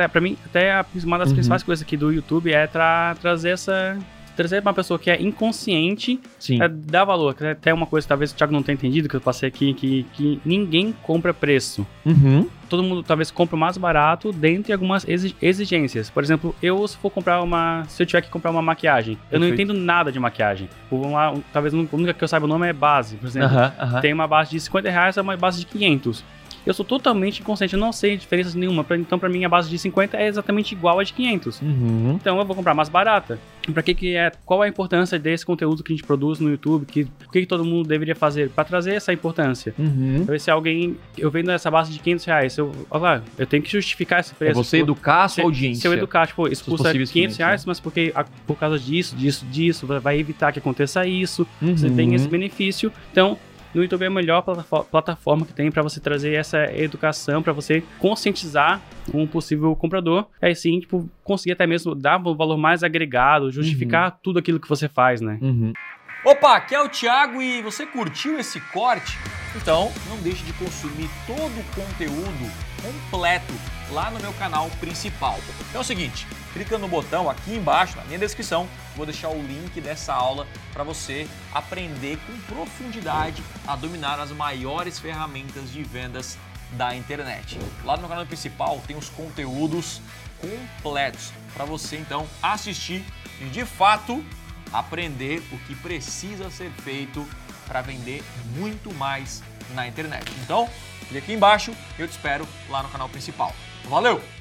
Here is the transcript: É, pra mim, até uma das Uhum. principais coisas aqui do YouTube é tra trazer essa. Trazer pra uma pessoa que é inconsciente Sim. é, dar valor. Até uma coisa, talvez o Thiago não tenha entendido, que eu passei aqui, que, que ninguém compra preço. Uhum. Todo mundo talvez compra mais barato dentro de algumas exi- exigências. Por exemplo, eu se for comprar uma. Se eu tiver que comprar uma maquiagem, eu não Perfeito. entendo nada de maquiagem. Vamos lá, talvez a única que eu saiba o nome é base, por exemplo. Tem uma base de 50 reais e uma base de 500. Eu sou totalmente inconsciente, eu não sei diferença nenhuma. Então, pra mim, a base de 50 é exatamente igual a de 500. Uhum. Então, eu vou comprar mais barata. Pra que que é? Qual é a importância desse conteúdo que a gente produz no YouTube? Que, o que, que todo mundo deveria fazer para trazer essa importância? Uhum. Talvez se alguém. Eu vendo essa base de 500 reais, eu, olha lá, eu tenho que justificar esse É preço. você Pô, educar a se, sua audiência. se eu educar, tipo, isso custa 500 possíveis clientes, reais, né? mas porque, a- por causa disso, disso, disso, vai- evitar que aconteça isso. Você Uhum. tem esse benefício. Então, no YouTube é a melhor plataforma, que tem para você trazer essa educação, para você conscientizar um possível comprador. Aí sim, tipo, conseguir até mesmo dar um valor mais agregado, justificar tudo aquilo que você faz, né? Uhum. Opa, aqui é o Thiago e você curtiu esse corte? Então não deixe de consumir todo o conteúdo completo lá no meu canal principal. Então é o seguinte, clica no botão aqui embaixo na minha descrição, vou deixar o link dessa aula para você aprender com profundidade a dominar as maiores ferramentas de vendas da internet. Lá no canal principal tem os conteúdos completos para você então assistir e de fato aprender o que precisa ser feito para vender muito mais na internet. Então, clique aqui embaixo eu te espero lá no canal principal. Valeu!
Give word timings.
É, 0.00 0.08
pra 0.08 0.20
mim, 0.20 0.36
até 0.44 0.84
uma 1.04 1.18
das 1.18 1.28
Uhum. 1.28 1.34
principais 1.34 1.62
coisas 1.62 1.82
aqui 1.84 1.96
do 1.96 2.12
YouTube 2.12 2.52
é 2.52 2.66
tra 2.66 3.14
trazer 3.20 3.50
essa. 3.50 3.96
Trazer 4.36 4.62
pra 4.62 4.70
uma 4.70 4.74
pessoa 4.74 4.98
que 4.98 5.10
é 5.10 5.20
inconsciente 5.20 6.18
Sim. 6.38 6.62
é, 6.62 6.68
dar 6.68 7.04
valor. 7.04 7.36
Até 7.44 7.74
uma 7.74 7.84
coisa, 7.84 8.08
talvez 8.08 8.30
o 8.30 8.34
Thiago 8.34 8.52
não 8.52 8.62
tenha 8.62 8.74
entendido, 8.74 9.06
que 9.06 9.14
eu 9.16 9.20
passei 9.20 9.48
aqui, 9.48 9.74
que, 9.74 10.06
que 10.14 10.40
ninguém 10.46 10.94
compra 11.02 11.34
preço. 11.34 11.86
Uhum. 12.06 12.48
Todo 12.68 12.82
mundo 12.82 13.02
talvez 13.02 13.30
compra 13.30 13.56
mais 13.56 13.76
barato 13.76 14.32
dentro 14.32 14.64
de 14.64 14.72
algumas 14.72 15.06
exi- 15.06 15.34
exigências. 15.42 16.08
Por 16.08 16.22
exemplo, 16.22 16.54
eu 16.62 16.86
se 16.88 16.96
for 16.96 17.10
comprar 17.10 17.42
uma. 17.42 17.84
Se 17.88 18.02
eu 18.02 18.06
tiver 18.06 18.22
que 18.22 18.30
comprar 18.30 18.50
uma 18.50 18.62
maquiagem, 18.62 19.18
eu 19.30 19.38
não 19.40 19.48
Perfeito. 19.48 19.70
entendo 19.72 19.84
nada 19.84 20.10
de 20.10 20.18
maquiagem. 20.18 20.70
Vamos 20.90 21.12
lá, 21.12 21.34
talvez 21.52 21.74
a 21.74 21.76
única 21.76 22.14
que 22.14 22.24
eu 22.24 22.28
saiba 22.28 22.46
o 22.46 22.48
nome 22.48 22.66
é 22.66 22.72
base, 22.72 23.16
por 23.16 23.26
exemplo. 23.26 23.50
Tem 24.00 24.12
uma 24.14 24.28
base 24.28 24.52
de 24.52 24.60
50 24.60 24.88
reais 24.88 25.16
e 25.16 25.20
uma 25.20 25.36
base 25.36 25.58
de 25.60 25.66
500. 25.66 26.24
Eu 26.70 26.74
sou 26.74 26.84
totalmente 26.84 27.40
inconsciente, 27.40 27.74
eu 27.74 27.80
não 27.80 27.90
sei 27.92 28.16
diferença 28.16 28.56
nenhuma. 28.56 28.86
Então, 28.92 29.18
pra 29.18 29.28
mim, 29.28 29.44
a 29.44 29.48
base 29.48 29.68
de 29.68 29.76
50 29.76 30.16
é 30.16 30.28
exatamente 30.28 30.72
igual 30.72 31.00
a 31.00 31.02
de 31.04 31.12
500. 31.12 31.60
Uhum. 31.60 32.12
Então, 32.20 32.38
eu 32.38 32.44
vou 32.44 32.54
comprar 32.54 32.74
mais 32.74 32.88
barata. 32.88 33.40
Pra 33.74 33.82
que 33.82 33.92
que 33.94 34.14
é? 34.16 34.30
Qual 34.46 34.62
é 34.62 34.66
a 34.66 34.70
importância 34.70 35.18
desse 35.18 35.44
conteúdo 35.44 35.82
que 35.82 35.92
a 35.92 35.96
gente 35.96 36.06
produz 36.06 36.38
no 36.38 36.48
YouTube? 36.48 36.86
Que, 36.86 37.02
o 37.26 37.30
que, 37.30 37.40
que 37.40 37.46
todo 37.46 37.64
mundo 37.64 37.88
deveria 37.88 38.14
fazer 38.14 38.50
para 38.50 38.62
trazer 38.64 38.94
essa 38.94 39.12
importância? 39.12 39.74
Uhum. 39.78 40.18
Talvez 40.18 40.42
se 40.44 40.50
alguém. 40.50 40.96
Eu 41.18 41.30
vendo 41.30 41.50
essa 41.50 41.70
base 41.70 41.92
de 41.92 41.98
500 41.98 42.24
reais, 42.24 42.56
eu, 42.56 42.72
olha 42.90 43.00
lá, 43.02 43.22
eu 43.36 43.46
tenho 43.46 43.62
que 43.62 43.70
justificar 43.70 44.20
esse 44.20 44.32
É 44.32 44.34
preço. 44.36 44.62
você 44.64 44.78
Pô, 44.78 44.84
educar 44.84 45.24
a 45.24 45.28
se, 45.28 45.34
sua 45.36 45.44
audiência. 45.44 45.80
se 45.82 45.88
eu 45.88 45.92
educar, 45.92 46.26
tipo, 46.28 46.46
isso 46.48 46.64
custa 46.64 46.68
500 46.70 46.86
possíveis 46.86 47.10
clientes, 47.10 47.36
reais, 47.36 47.60
né? 47.62 47.70
mas 47.70 47.80
porque, 47.80 48.12
a- 48.14 48.24
por 48.46 48.56
causa 48.56 48.78
disso, 48.78 49.14
disso, 49.16 49.44
disso, 49.50 49.86
vai- 49.86 50.18
evitar 50.20 50.52
que 50.52 50.58
aconteça 50.60 51.04
isso. 51.06 51.46
Você 51.60 51.88
Uhum. 51.88 51.96
tem 51.96 52.14
esse 52.14 52.28
benefício. 52.28 52.92
Então, 53.12 53.38
no 53.74 53.82
YouTube 53.82 54.02
é 54.02 54.06
a 54.06 54.10
melhor 54.10 54.42
plataforma, 54.90 55.46
que 55.46 55.52
tem 55.52 55.70
para 55.70 55.82
você 55.82 56.00
trazer 56.00 56.34
essa 56.34 56.64
educação, 56.74 57.42
para 57.42 57.52
você 57.52 57.82
conscientizar 57.98 58.80
um 59.14 59.26
possível 59.26 59.74
comprador. 59.76 60.26
Aí 60.40 60.54
sim, 60.54 60.80
tipo, 60.80 61.08
conseguir 61.22 61.52
até 61.52 61.66
mesmo 61.66 61.94
dar 61.94 62.18
um 62.18 62.36
valor 62.36 62.56
mais 62.56 62.82
agregado, 62.82 63.50
justificar 63.50 64.18
tudo 64.22 64.38
aquilo 64.38 64.60
que 64.60 64.68
você 64.68 64.88
faz, 64.88 65.20
né? 65.20 65.38
Uhum. 65.40 65.72
Opa, 66.24 66.56
aqui 66.56 66.74
é 66.74 66.82
o 66.82 66.88
Thiago 66.88 67.40
e 67.40 67.62
você 67.62 67.86
curtiu 67.86 68.38
esse 68.38 68.60
corte? 68.72 69.16
Então 69.56 69.90
não 70.08 70.18
deixe 70.18 70.44
de 70.44 70.52
consumir 70.52 71.08
todo 71.26 71.60
o 71.60 71.64
conteúdo 71.74 72.52
completo 72.82 73.79
lá 73.90 74.10
no 74.10 74.20
meu 74.20 74.32
canal 74.34 74.68
principal. 74.80 75.38
Então 75.68 75.80
é 75.80 75.84
o 75.84 75.84
seguinte, 75.84 76.26
clica 76.52 76.78
no 76.78 76.88
botão 76.88 77.28
aqui 77.28 77.54
embaixo 77.54 77.96
na 77.96 78.04
minha 78.04 78.18
descrição, 78.18 78.68
vou 78.96 79.04
deixar 79.04 79.28
o 79.28 79.42
link 79.42 79.80
dessa 79.80 80.14
aula 80.14 80.46
para 80.72 80.84
você 80.84 81.28
aprender 81.52 82.18
com 82.26 82.54
profundidade 82.54 83.42
a 83.66 83.76
dominar 83.76 84.18
as 84.20 84.30
maiores 84.30 84.98
ferramentas 84.98 85.70
de 85.70 85.82
vendas 85.82 86.38
da 86.72 86.94
internet. 86.94 87.58
Lá 87.84 87.96
no 87.96 88.08
canal 88.08 88.24
principal 88.26 88.80
tem 88.86 88.96
os 88.96 89.08
conteúdos 89.08 90.00
completos 90.40 91.32
para 91.52 91.64
você 91.64 91.96
então 91.96 92.26
assistir 92.42 93.04
e 93.40 93.44
de 93.46 93.64
fato 93.64 94.24
aprender 94.72 95.42
o 95.52 95.58
que 95.58 95.74
precisa 95.74 96.50
ser 96.50 96.70
feito 96.70 97.26
para 97.66 97.80
vender 97.80 98.22
muito 98.56 98.92
mais 98.94 99.42
na 99.74 99.86
internet. 99.86 100.30
Então, 100.42 100.68
clique 101.08 101.18
aqui 101.18 101.32
embaixo 101.32 101.74
eu 101.98 102.08
te 102.08 102.12
espero 102.12 102.46
lá 102.68 102.82
no 102.82 102.88
canal 102.88 103.08
principal. 103.08 103.54
Valeu! 103.88 104.39